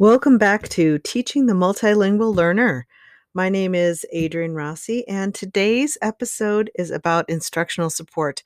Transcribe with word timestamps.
Welcome 0.00 0.38
back 0.38 0.66
to 0.70 0.98
Teaching 1.00 1.44
the 1.44 1.52
Multilingual 1.52 2.34
Learner. 2.34 2.86
My 3.34 3.50
name 3.50 3.74
is 3.74 4.06
Adrienne 4.16 4.54
Rossi, 4.54 5.06
and 5.06 5.34
today's 5.34 5.98
episode 6.00 6.70
is 6.74 6.90
about 6.90 7.28
instructional 7.28 7.90
support. 7.90 8.42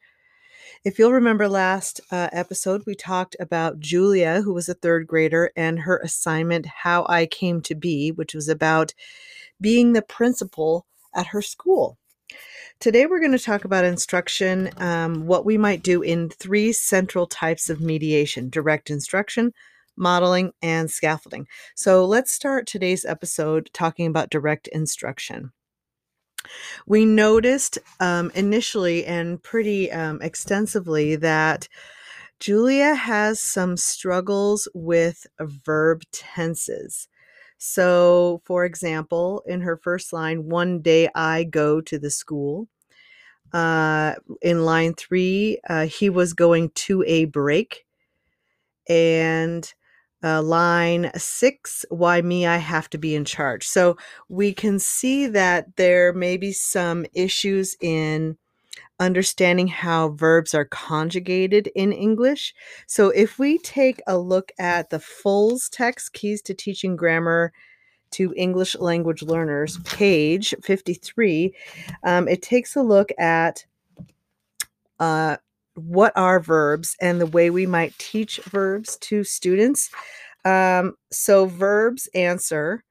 If 0.84 0.98
you'll 0.98 1.12
remember 1.12 1.46
last 1.46 2.00
uh, 2.10 2.28
episode, 2.32 2.82
we 2.88 2.96
talked 2.96 3.36
about 3.38 3.78
Julia, 3.78 4.42
who 4.42 4.52
was 4.52 4.68
a 4.68 4.74
third 4.74 5.06
grader, 5.06 5.52
and 5.54 5.78
her 5.78 5.98
assignment, 5.98 6.66
How 6.66 7.06
I 7.08 7.26
Came 7.26 7.60
to 7.60 7.76
Be, 7.76 8.10
which 8.10 8.34
was 8.34 8.48
about 8.48 8.92
being 9.60 9.92
the 9.92 10.02
principal 10.02 10.86
at 11.14 11.28
her 11.28 11.40
school. 11.40 11.98
Today, 12.80 13.06
we're 13.06 13.20
going 13.20 13.30
to 13.30 13.38
talk 13.38 13.64
about 13.64 13.84
instruction, 13.84 14.70
um, 14.78 15.28
what 15.28 15.44
we 15.44 15.56
might 15.56 15.84
do 15.84 16.02
in 16.02 16.30
three 16.30 16.72
central 16.72 17.28
types 17.28 17.70
of 17.70 17.80
mediation 17.80 18.50
direct 18.50 18.90
instruction, 18.90 19.52
modeling, 19.96 20.52
and 20.62 20.90
scaffolding. 20.90 21.46
So 21.74 22.04
let's 22.04 22.32
start 22.32 22.66
today's 22.66 23.04
episode 23.04 23.70
talking 23.72 24.06
about 24.06 24.30
direct 24.30 24.68
instruction. 24.68 25.52
We 26.86 27.06
noticed 27.06 27.78
um, 28.00 28.30
initially 28.34 29.04
and 29.06 29.42
pretty 29.42 29.90
um, 29.90 30.20
extensively 30.20 31.16
that 31.16 31.68
Julia 32.40 32.94
has 32.94 33.40
some 33.40 33.76
struggles 33.76 34.68
with 34.74 35.26
verb 35.40 36.02
tenses. 36.12 37.08
So, 37.56 38.42
for 38.44 38.64
example, 38.64 39.42
in 39.46 39.62
her 39.62 39.78
first 39.78 40.12
line, 40.12 40.44
one 40.44 40.82
day 40.82 41.08
I 41.14 41.44
go 41.44 41.80
to 41.80 41.98
the 41.98 42.10
school. 42.10 42.68
Uh, 43.52 44.16
in 44.42 44.64
line 44.64 44.94
three, 44.94 45.60
uh, 45.68 45.86
he 45.86 46.10
was 46.10 46.34
going 46.34 46.70
to 46.70 47.04
a 47.06 47.24
break. 47.26 47.86
And 48.88 49.72
uh, 50.24 50.42
line 50.42 51.10
six, 51.16 51.84
why 51.90 52.22
me? 52.22 52.46
I 52.46 52.56
have 52.56 52.88
to 52.90 52.98
be 52.98 53.14
in 53.14 53.24
charge. 53.26 53.66
So 53.68 53.96
we 54.28 54.54
can 54.54 54.78
see 54.78 55.26
that 55.26 55.76
there 55.76 56.14
may 56.14 56.38
be 56.38 56.52
some 56.52 57.04
issues 57.14 57.76
in 57.80 58.38
understanding 58.98 59.66
how 59.68 60.10
verbs 60.10 60.54
are 60.54 60.64
conjugated 60.64 61.68
in 61.74 61.92
English. 61.92 62.54
So 62.86 63.10
if 63.10 63.38
we 63.38 63.58
take 63.58 64.00
a 64.06 64.18
look 64.18 64.50
at 64.58 64.90
the 64.90 64.98
Folse 64.98 65.68
text, 65.70 66.12
Keys 66.14 66.40
to 66.42 66.54
Teaching 66.54 66.96
Grammar 66.96 67.52
to 68.12 68.32
English 68.36 68.76
Language 68.76 69.22
Learners, 69.22 69.78
page 69.84 70.54
53, 70.62 71.52
um, 72.04 72.28
it 72.28 72.40
takes 72.40 72.76
a 72.76 72.82
look 72.82 73.10
at 73.18 73.66
uh, 75.00 75.36
what 75.74 76.12
are 76.16 76.40
verbs 76.40 76.96
and 77.00 77.20
the 77.20 77.26
way 77.26 77.50
we 77.50 77.66
might 77.66 77.96
teach 77.98 78.38
verbs 78.44 78.96
to 78.98 79.24
students. 79.24 79.90
Um, 80.44 80.94
so 81.10 81.46
verbs 81.46 82.08
answer 82.14 82.84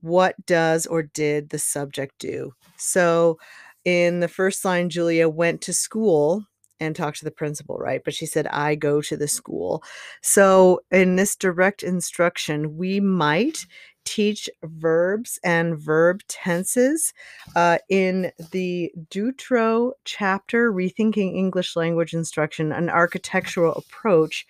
what 0.00 0.34
does 0.46 0.86
or 0.86 1.02
did 1.02 1.50
the 1.50 1.58
subject 1.58 2.14
do? 2.18 2.52
So 2.76 3.38
in 3.84 4.20
the 4.20 4.28
first 4.28 4.64
line, 4.64 4.90
Julia 4.90 5.28
went 5.28 5.62
to 5.62 5.72
school 5.72 6.44
and 6.78 6.94
talked 6.94 7.18
to 7.18 7.24
the 7.24 7.30
principal, 7.30 7.76
right? 7.76 8.02
But 8.04 8.14
she 8.14 8.26
said, 8.26 8.46
I 8.48 8.74
go 8.74 9.00
to 9.00 9.16
the 9.16 9.28
school. 9.28 9.82
So 10.22 10.80
in 10.90 11.16
this 11.16 11.34
direct 11.34 11.82
instruction, 11.82 12.76
we 12.76 13.00
might 13.00 13.66
teach 14.06 14.48
verbs 14.62 15.38
and 15.44 15.78
verb 15.78 16.22
tenses 16.28 17.12
uh, 17.54 17.78
in 17.90 18.32
the 18.52 18.90
Dutro 19.10 19.92
chapter, 20.04 20.72
Rethinking 20.72 21.36
English 21.36 21.76
Language 21.76 22.14
Instruction, 22.14 22.72
an 22.72 22.88
architectural 22.88 23.74
approach. 23.74 24.46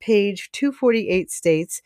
Page 0.00 0.50
248 0.52 1.30
states 1.30 1.80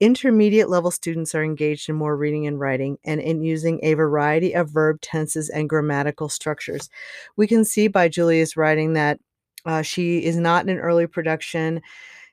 intermediate 0.00 0.68
level 0.68 0.90
students 0.90 1.34
are 1.34 1.42
engaged 1.42 1.88
in 1.88 1.96
more 1.96 2.16
reading 2.16 2.46
and 2.46 2.60
writing 2.60 2.98
and 3.04 3.20
in 3.20 3.42
using 3.42 3.80
a 3.82 3.94
variety 3.94 4.54
of 4.54 4.70
verb 4.70 5.00
tenses 5.00 5.48
and 5.48 5.68
grammatical 5.68 6.28
structures. 6.28 6.88
We 7.36 7.46
can 7.46 7.64
see 7.64 7.88
by 7.88 8.08
Julia's 8.08 8.56
writing 8.56 8.92
that 8.92 9.18
uh, 9.66 9.82
she 9.82 10.24
is 10.24 10.36
not 10.36 10.68
in 10.68 10.78
early 10.78 11.06
production. 11.06 11.82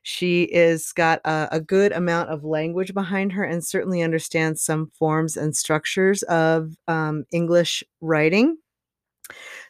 She 0.07 0.43
is 0.43 0.91
got 0.93 1.19
a, 1.25 1.47
a, 1.53 1.59
good 1.59 1.91
amount 1.91 2.29
of 2.29 2.43
language 2.43 2.93
behind 2.93 3.31
her 3.31 3.43
and 3.43 3.65
certainly 3.65 4.03
understands 4.03 4.61
some 4.61 4.91
forms 4.99 5.35
and 5.35 5.55
structures 5.55 6.21
of 6.23 6.75
um, 6.87 7.25
English 7.31 7.83
writing. 8.01 8.57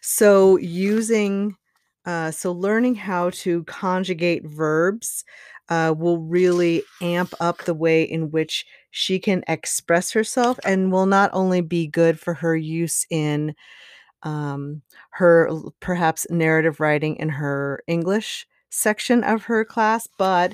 So 0.01 0.57
using 0.57 1.55
uh, 2.03 2.31
so 2.31 2.51
learning 2.51 2.95
how 2.95 3.29
to 3.29 3.63
conjugate 3.63 4.45
verbs 4.45 5.23
uh, 5.69 5.95
will 5.97 6.17
really 6.19 6.83
amp 7.01 7.33
up 7.39 7.59
the 7.59 7.73
way 7.73 8.03
in 8.03 8.29
which 8.29 8.65
she 8.91 9.19
can 9.19 9.41
express 9.47 10.11
herself 10.11 10.59
and 10.65 10.91
will 10.91 11.05
not 11.05 11.29
only 11.31 11.61
be 11.61 11.87
good 11.87 12.19
for 12.19 12.33
her 12.33 12.57
use 12.57 13.05
in 13.09 13.55
um, 14.23 14.81
her 15.11 15.49
perhaps 15.79 16.27
narrative 16.29 16.81
writing 16.81 17.15
in 17.15 17.29
her 17.29 17.81
English 17.87 18.45
section 18.69 19.23
of 19.23 19.43
her 19.43 19.63
class, 19.65 20.07
but 20.17 20.53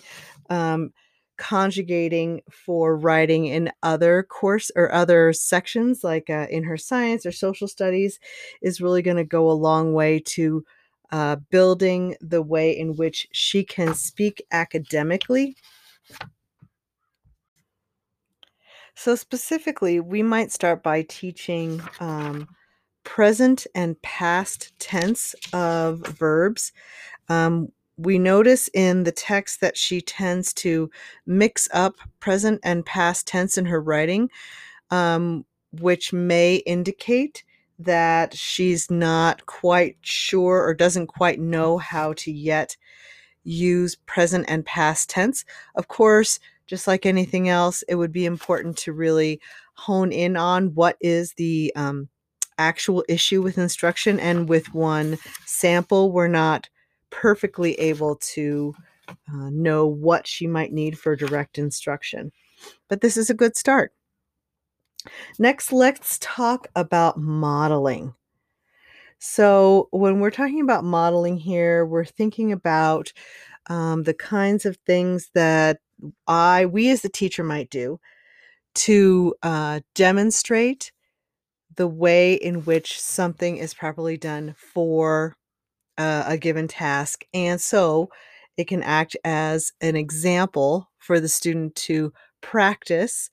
um, 0.50 0.94
conjugating 1.38 2.42
for 2.52 2.96
writing 2.96 3.48
in 3.48 3.72
other 3.82 4.24
course 4.24 4.70
or 4.76 4.92
other 4.94 5.34
sections, 5.34 6.04
like 6.04 6.30
uh, 6.30 6.46
in 6.50 6.64
her 6.64 6.78
science 6.78 7.26
or 7.26 7.32
social 7.32 7.68
studies, 7.68 8.20
is 8.62 8.82
really 8.82 9.02
going 9.02 9.18
to 9.18 9.24
go 9.24 9.50
a 9.50 9.54
long 9.54 9.94
way 9.94 10.20
to 10.20 10.64
uh, 11.12 11.38
building 11.50 12.16
the 12.22 12.42
way 12.42 12.78
in 12.78 12.96
which 12.96 13.28
she 13.32 13.64
can 13.64 13.94
speak 13.94 14.46
academically. 14.52 15.56
So, 18.94 19.16
specifically, 19.16 20.00
we 20.00 20.22
might 20.22 20.52
start 20.52 20.84
by 20.84 21.02
teaching 21.02 21.82
um, 22.00 22.48
present 23.04 23.66
and 23.74 24.00
past 24.02 24.74
tense 24.80 25.34
of 25.54 26.00
verbs. 26.00 26.72
Um, 27.30 27.72
we 28.02 28.18
notice 28.18 28.70
in 28.74 29.04
the 29.04 29.12
text 29.12 29.62
that 29.62 29.78
she 29.78 30.02
tends 30.02 30.54
to 30.54 30.90
mix 31.26 31.68
up 31.74 31.96
present 32.20 32.60
and 32.64 32.86
past 32.86 33.28
tense 33.28 33.58
in 33.58 33.66
her 33.66 33.82
writing, 33.82 34.30
um, 34.90 35.46
which 35.72 36.12
may 36.12 36.56
indicate 36.58 37.44
that 37.80 38.34
she's 38.36 38.90
not 38.92 39.46
quite 39.46 39.98
sure 40.02 40.64
or 40.64 40.74
doesn't 40.74 41.08
quite 41.08 41.40
know 41.40 41.78
how 41.78 42.14
to 42.14 42.32
yet 42.32 42.76
use 43.44 43.96
present 43.96 44.46
and 44.48 44.66
past 44.66 45.10
tense. 45.10 45.46
Of 45.76 45.88
course, 45.88 46.40
just 46.68 46.88
like 46.88 47.06
anything 47.06 47.50
else, 47.50 47.84
it 47.88 47.96
would 47.96 48.12
be 48.12 48.26
important 48.26 48.78
to 48.78 48.94
really 48.94 49.42
hone 49.74 50.12
in 50.12 50.38
on 50.38 50.74
what 50.76 50.96
is 51.02 51.34
the 51.34 51.72
um, 51.76 52.08
actual 52.58 53.04
issue 53.10 53.42
with 53.42 53.58
instruction. 53.58 54.20
And 54.20 54.48
with 54.48 54.74
one 54.74 55.18
sample, 55.46 56.12
we're 56.12 56.28
not 56.28 56.70
perfectly 57.12 57.74
able 57.76 58.16
to 58.16 58.74
uh, 59.08 59.50
know 59.52 59.86
what 59.86 60.26
she 60.26 60.48
might 60.48 60.74
need 60.74 60.98
for 60.98 61.16
direct 61.16 61.58
instruction. 61.58 62.32
But 62.88 63.02
this 63.02 63.18
is 63.18 63.30
a 63.30 63.36
good 63.36 63.56
start. 63.56 63.94
Next, 65.40 65.72
let's 65.72 66.18
talk 66.20 66.68
about 66.76 67.18
modeling. 67.18 68.14
So, 69.20 69.88
when 69.92 70.20
we're 70.20 70.32
talking 70.32 70.62
about 70.62 70.84
modeling 70.84 71.38
here, 71.38 71.86
we're 71.86 72.06
thinking 72.06 72.52
about 72.52 73.12
um, 73.68 74.04
the 74.04 74.14
kinds 74.14 74.66
of 74.66 74.78
things 74.86 75.30
that 75.34 75.80
I, 76.28 76.66
we 76.66 76.90
as 76.90 77.02
the 77.02 77.10
teacher, 77.10 77.44
might 77.44 77.70
do 77.70 78.00
to 78.74 79.36
uh, 79.44 79.82
demonstrate 79.96 80.92
the 81.76 81.88
way 81.88 82.34
in 82.34 82.66
which 82.66 83.00
something 83.00 83.58
is 83.58 83.74
properly 83.74 84.18
done 84.18 84.56
for 84.58 85.36
uh, 85.97 86.24
a 86.28 86.38
given 86.38 86.68
task. 86.68 87.24
And 87.34 87.59
so 87.59 88.09
it 88.57 88.68
can 88.68 88.84
act 88.84 89.16
as 89.23 89.72
an 89.82 89.96
example 89.96 90.90
for 90.99 91.20
the 91.20 91.29
student 91.29 91.76
to 91.76 92.14
practice 92.41 93.29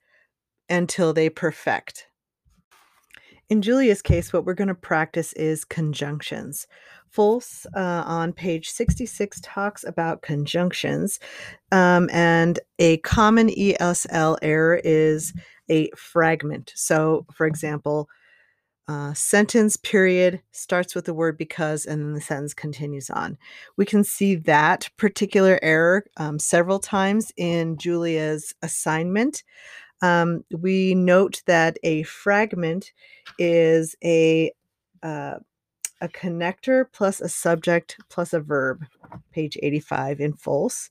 until 0.68 1.12
they 1.12 1.28
perfect. 1.28 2.06
In 3.48 3.62
Julia's 3.62 4.02
case, 4.02 4.32
what 4.32 4.44
we're 4.44 4.54
going 4.54 4.68
to 4.68 4.74
practice 4.74 5.32
is 5.32 5.64
conjunctions. 5.64 6.66
Folse 7.10 7.64
uh, 7.74 8.04
on 8.06 8.34
page 8.34 8.68
66 8.68 9.40
talks 9.42 9.82
about 9.84 10.20
conjunctions, 10.20 11.18
um, 11.72 12.10
and 12.12 12.60
a 12.78 12.98
common 12.98 13.48
ESL 13.48 14.36
error 14.42 14.78
is 14.84 15.32
a 15.70 15.90
fragment. 15.96 16.72
So, 16.76 17.24
for 17.32 17.46
example, 17.46 18.10
uh, 18.88 19.12
sentence 19.12 19.76
period 19.76 20.40
starts 20.50 20.94
with 20.94 21.04
the 21.04 21.12
word 21.12 21.36
because 21.36 21.84
and 21.84 22.02
then 22.02 22.14
the 22.14 22.20
sentence 22.20 22.54
continues 22.54 23.10
on. 23.10 23.36
We 23.76 23.84
can 23.84 24.02
see 24.02 24.34
that 24.36 24.88
particular 24.96 25.58
error 25.62 26.04
um, 26.16 26.38
several 26.38 26.78
times 26.78 27.30
in 27.36 27.76
Julia's 27.76 28.54
assignment. 28.62 29.44
Um, 30.00 30.44
we 30.50 30.94
note 30.94 31.42
that 31.46 31.76
a 31.82 32.02
fragment 32.04 32.92
is 33.38 33.94
a 34.02 34.52
uh, 35.02 35.34
a 36.00 36.08
connector 36.08 36.86
plus 36.92 37.20
a 37.20 37.28
subject 37.28 37.96
plus 38.08 38.32
a 38.32 38.40
verb, 38.40 38.84
page 39.32 39.58
85 39.62 40.20
in 40.20 40.32
Folse. 40.32 40.90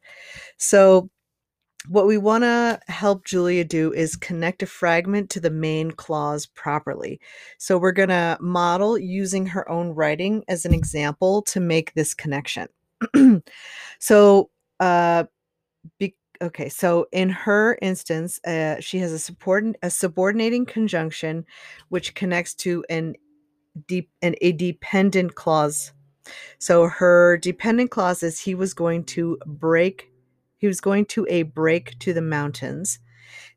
So 0.57 1.09
what 1.89 2.07
we 2.07 2.17
want 2.17 2.43
to 2.43 2.79
help 2.87 3.25
Julia 3.25 3.63
do 3.63 3.93
is 3.93 4.15
connect 4.15 4.63
a 4.63 4.65
fragment 4.65 5.29
to 5.31 5.39
the 5.39 5.49
main 5.49 5.91
clause 5.91 6.45
properly. 6.45 7.19
So 7.57 7.77
we're 7.77 7.91
going 7.91 8.09
to 8.09 8.37
model 8.41 8.97
using 8.97 9.45
her 9.47 9.69
own 9.69 9.89
writing 9.89 10.43
as 10.47 10.65
an 10.65 10.73
example 10.73 11.41
to 11.43 11.59
make 11.59 11.93
this 11.93 12.13
connection. 12.13 12.67
so, 13.99 14.49
uh, 14.79 15.25
be, 15.99 16.15
okay, 16.41 16.69
so 16.69 17.07
in 17.11 17.29
her 17.29 17.77
instance, 17.81 18.39
uh, 18.45 18.79
she 18.79 18.99
has 18.99 19.11
a 19.11 19.19
support 19.19 19.63
a 19.81 19.89
subordinating 19.89 20.65
conjunction 20.65 21.45
which 21.89 22.15
connects 22.15 22.53
to 22.53 22.83
an 22.89 23.15
deep 23.87 24.09
an, 24.21 24.35
a 24.41 24.51
dependent 24.51 25.35
clause. 25.35 25.93
So 26.59 26.87
her 26.87 27.37
dependent 27.37 27.91
clause 27.91 28.23
is 28.23 28.39
he 28.39 28.55
was 28.55 28.73
going 28.73 29.05
to 29.05 29.37
break 29.45 30.11
he 30.57 30.67
was 30.67 30.81
going 30.81 31.05
to 31.05 31.25
a 31.29 31.43
break 31.43 31.97
to 31.99 32.13
the 32.13 32.21
mountains. 32.21 32.99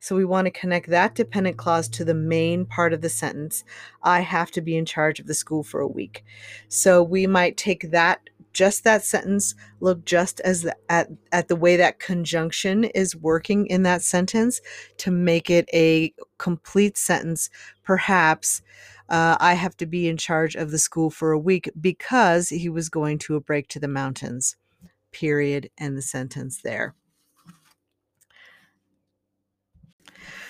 So 0.01 0.17
we 0.17 0.25
want 0.25 0.47
to 0.47 0.51
connect 0.51 0.89
that 0.89 1.15
dependent 1.15 1.57
clause 1.57 1.89
to 1.91 2.05
the 2.05 2.15
main 2.15 2.65
part 2.65 2.93
of 2.93 3.03
the 3.03 3.09
sentence. 3.09 3.65
I 4.03 4.21
have 4.21 4.51
to 4.53 4.61
be 4.61 4.77
in 4.77 4.85
charge 4.85 5.21
of 5.21 5.27
the 5.27 5.35
school 5.35 5.63
for 5.63 5.81
a 5.81 5.89
week. 5.89 6.25
So 6.69 7.03
we 7.03 7.27
might 7.27 7.57
take 7.57 7.91
that 7.91 8.21
just 8.53 8.85
that 8.85 9.05
sentence 9.05 9.55
look 9.81 10.05
just 10.05 10.41
as 10.41 10.63
the, 10.63 10.77
at 10.89 11.09
at 11.31 11.49
the 11.49 11.57
way 11.57 11.77
that 11.77 12.01
conjunction 12.01 12.85
is 12.85 13.15
working 13.15 13.67
in 13.67 13.85
that 13.85 14.03
sentence 14.03 14.61
to 14.97 15.11
make 15.11 15.49
it 15.49 15.69
a 15.73 16.13
complete 16.39 16.97
sentence 16.97 17.49
perhaps 17.85 18.61
uh, 19.09 19.37
I 19.41 19.55
have 19.55 19.77
to 19.79 19.87
be 19.87 20.09
in 20.09 20.17
charge 20.17 20.57
of 20.57 20.71
the 20.71 20.79
school 20.79 21.11
for 21.11 21.33
a 21.33 21.39
week 21.39 21.71
because 21.81 22.49
he 22.49 22.69
was 22.69 22.89
going 22.89 23.19
to 23.21 23.37
a 23.37 23.41
break 23.41 23.69
to 23.69 23.81
the 23.81 23.89
mountains 23.89 24.57
period, 25.13 25.71
and 25.79 25.97
the 25.97 26.03
sentence 26.03 26.61
there. 26.63 26.95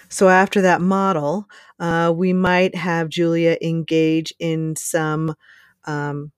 So 0.09 0.29
after 0.29 0.61
that 0.63 0.81
model, 0.81 1.49
uh, 1.79 2.13
we 2.15 2.33
might 2.33 2.75
have 2.75 3.09
Julia 3.09 3.57
engage 3.63 4.35
in 4.39 4.77
some 4.77 5.35
um, 5.85 6.33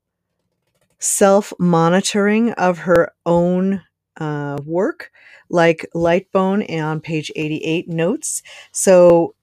self 0.99 1.53
monitoring 1.59 2.53
of 2.53 2.79
her 2.79 3.13
own 3.27 3.83
uh, 4.19 4.59
work, 4.65 5.11
like 5.51 5.87
Lightbown 5.95 6.69
on 6.83 7.01
page 7.01 7.33
88 7.37 7.89
notes. 7.89 8.43
So 8.73 9.35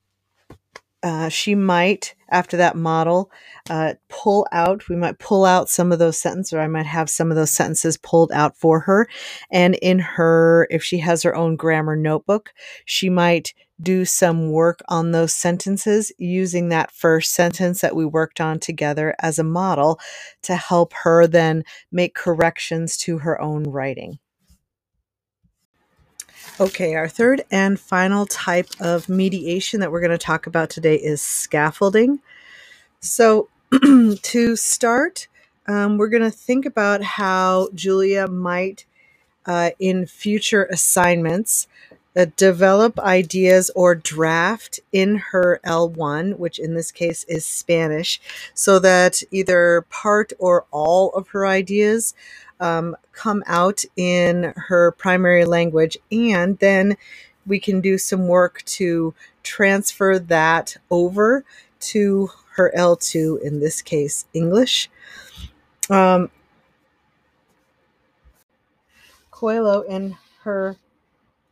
uh, 1.01 1.29
she 1.29 1.55
might, 1.55 2.15
after 2.29 2.57
that 2.57 2.75
model, 2.75 3.31
uh, 3.69 3.93
pull 4.09 4.47
out, 4.51 4.89
we 4.89 4.95
might 4.95 5.19
pull 5.19 5.45
out 5.45 5.69
some 5.69 5.91
of 5.91 5.99
those 5.99 6.19
sentences, 6.19 6.53
or 6.53 6.59
I 6.59 6.67
might 6.67 6.85
have 6.85 7.09
some 7.09 7.31
of 7.31 7.37
those 7.37 7.51
sentences 7.51 7.97
pulled 7.97 8.31
out 8.31 8.57
for 8.57 8.81
her. 8.81 9.07
And 9.51 9.75
in 9.75 9.99
her, 9.99 10.67
if 10.69 10.83
she 10.83 10.97
has 10.99 11.23
her 11.23 11.35
own 11.35 11.55
grammar 11.55 11.95
notebook, 11.95 12.51
she 12.85 13.09
might 13.09 13.53
do 13.81 14.03
some 14.03 14.51
work 14.51 14.81
on 14.89 15.11
those 15.11 15.33
sentences 15.33 16.11
using 16.17 16.69
that 16.69 16.91
first 16.91 17.33
sentence 17.33 17.79
that 17.79 17.95
we 17.95 18.05
worked 18.05 18.41
on 18.41 18.59
together 18.59 19.15
as 19.19 19.39
a 19.39 19.43
model 19.43 19.99
to 20.43 20.55
help 20.55 20.93
her 21.03 21.25
then 21.27 21.63
make 21.91 22.13
corrections 22.13 22.97
to 22.97 23.19
her 23.19 23.39
own 23.39 23.63
writing. 23.63 24.19
Okay, 26.57 26.95
our 26.95 27.09
third 27.09 27.41
and 27.51 27.77
final 27.77 28.25
type 28.25 28.69
of 28.79 29.09
mediation 29.09 29.81
that 29.81 29.91
we're 29.91 29.99
going 29.99 30.11
to 30.11 30.17
talk 30.17 30.47
about 30.47 30.69
today 30.69 30.95
is 30.95 31.21
scaffolding. 31.21 32.21
So, 33.01 33.49
to 34.23 34.55
start, 34.55 35.27
um, 35.67 35.97
we're 35.97 36.09
going 36.09 36.23
to 36.23 36.31
think 36.31 36.65
about 36.65 37.03
how 37.03 37.69
Julia 37.75 38.27
might, 38.27 38.85
uh, 39.45 39.71
in 39.79 40.05
future 40.05 40.65
assignments, 40.65 41.67
uh, 42.17 42.27
develop 42.37 42.99
ideas 42.99 43.71
or 43.75 43.95
draft 43.95 44.79
in 44.91 45.17
her 45.31 45.59
L1, 45.65 46.37
which 46.37 46.59
in 46.59 46.75
this 46.75 46.91
case 46.91 47.23
is 47.25 47.45
Spanish, 47.45 48.21
so 48.53 48.79
that 48.79 49.23
either 49.31 49.85
part 49.89 50.33
or 50.39 50.65
all 50.71 51.11
of 51.11 51.29
her 51.29 51.47
ideas 51.47 52.13
um, 52.59 52.95
come 53.13 53.43
out 53.47 53.83
in 53.95 54.53
her 54.55 54.91
primary 54.91 55.45
language. 55.45 55.97
And 56.11 56.57
then 56.59 56.97
we 57.45 57.59
can 57.59 57.81
do 57.81 57.97
some 57.97 58.27
work 58.27 58.63
to 58.63 59.13
transfer 59.43 60.19
that 60.19 60.77
over 60.91 61.43
to 61.79 62.29
her 62.55 62.71
L2, 62.75 63.41
in 63.41 63.59
this 63.59 63.81
case, 63.81 64.25
English. 64.33 64.89
Um, 65.89 66.29
Coelho, 69.31 69.81
in 69.81 70.17
her 70.43 70.75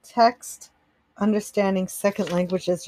text, 0.03 0.71
Understanding 1.17 1.87
Second 1.87 2.31
Languages, 2.31 2.87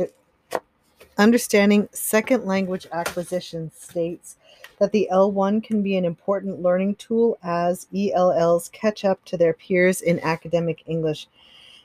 Understanding 1.20 1.90
Second 1.92 2.46
Language 2.46 2.88
Acquisition 2.94 3.72
states 3.78 4.38
that 4.80 4.94
the 4.94 5.10
L1 5.12 5.62
can 5.62 5.84
be 5.84 5.98
an 5.98 6.06
important 6.06 6.62
learning 6.62 6.96
tool 6.96 7.38
as 7.44 7.88
ELLs 7.94 8.70
catch 8.70 9.04
up 9.04 9.24
to 9.26 9.36
their 9.36 9.52
peers 9.52 10.00
in 10.00 10.22
academic 10.22 10.82
English. 10.88 11.28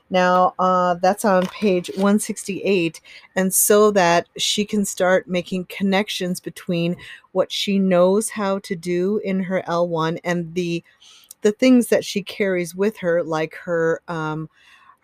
Now, 0.09 0.53
uh, 0.57 0.93
that's 1.01 1.25
on 1.25 1.47
page 1.47 1.89
168. 1.89 3.01
And 3.35 3.53
so 3.53 3.91
that 3.91 4.29
she 4.37 4.63
can 4.63 4.85
start 4.85 5.27
making 5.27 5.65
connections 5.65 6.39
between 6.39 6.95
what 7.33 7.51
she 7.51 7.77
knows 7.77 8.29
how 8.29 8.59
to 8.59 8.73
do 8.73 9.19
in 9.25 9.43
her 9.43 9.61
L1 9.67 10.19
and 10.23 10.53
the 10.55 10.81
the 11.41 11.51
things 11.51 11.89
that 11.89 12.03
she 12.03 12.23
carries 12.23 12.73
with 12.73 12.97
her, 12.97 13.21
like 13.21 13.53
her 13.53 14.01
um, 14.07 14.49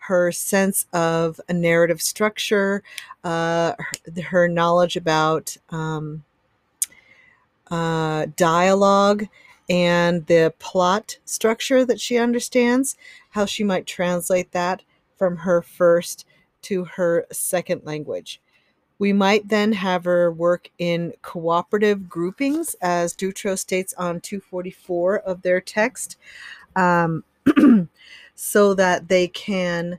her 0.06 0.32
sense 0.32 0.86
of 0.92 1.40
a 1.48 1.52
narrative 1.52 2.02
structure, 2.02 2.82
uh, 3.22 3.74
her, 3.78 4.22
her 4.22 4.48
knowledge 4.48 4.96
about 4.96 5.56
um, 5.70 6.24
uh, 7.70 8.26
dialogue 8.36 9.26
and 9.70 10.26
the 10.26 10.52
plot 10.58 11.18
structure 11.24 11.84
that 11.84 12.00
she 12.00 12.18
understands, 12.18 12.96
how 13.30 13.46
she 13.46 13.62
might 13.64 13.86
translate 13.86 14.50
that 14.52 14.82
from 15.16 15.36
her 15.36 15.62
first 15.62 16.26
to 16.62 16.84
her 16.84 17.26
second 17.30 17.82
language. 17.84 18.40
We 18.98 19.12
might 19.12 19.48
then 19.48 19.72
have 19.72 20.04
her 20.04 20.30
work 20.30 20.68
in 20.78 21.12
cooperative 21.22 22.08
groupings, 22.08 22.74
as 22.82 23.14
Dutro 23.14 23.56
states 23.56 23.94
on 23.94 24.20
244 24.20 25.20
of 25.20 25.42
their 25.42 25.60
text, 25.60 26.16
um, 26.76 27.24
so 28.34 28.74
that 28.74 29.08
they 29.08 29.28
can 29.28 29.98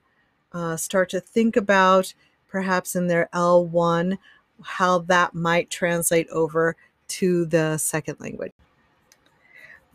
uh, 0.52 0.78
start 0.78 1.10
to 1.10 1.20
think 1.20 1.56
about, 1.56 2.14
perhaps 2.48 2.96
in 2.96 3.08
their 3.08 3.30
L1, 3.34 4.18
how 4.62 5.00
that 5.00 5.34
might 5.34 5.70
translate 5.70 6.28
over 6.30 6.76
to 7.08 7.46
the 7.46 7.78
second 7.78 8.20
language. 8.20 8.54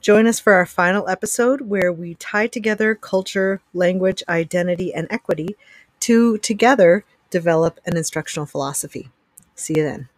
Join 0.01 0.27
us 0.27 0.39
for 0.39 0.53
our 0.53 0.67
final 0.67 1.09
episode 1.09 1.63
where 1.63 1.93
we 1.93 2.15
tie 2.15 2.47
together 2.47 2.95
culture, 2.95 3.61
language, 3.75 4.23
identity, 4.29 4.95
and 4.95 5.09
equity 5.11 5.57
to 6.01 6.39
together 6.39 7.05
develop 7.31 7.81
an 7.85 7.97
instructional 7.97 8.47
philosophy. 8.47 9.11
See 9.57 9.75
you 9.77 9.83
then. 9.83 10.09